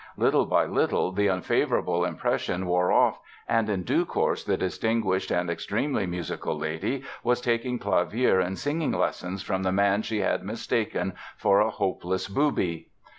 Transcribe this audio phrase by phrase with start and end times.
[0.17, 5.47] Little by little the unfavorable impression wore off and in due course the distinguished and
[5.47, 11.13] extremely musical lady was taking clavier and singing lessons from the man she had mistaken
[11.37, 12.87] for a hopeless booby.